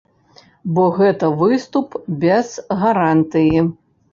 [0.77, 2.49] Бо гэта выступ без
[2.81, 3.57] гарантыі.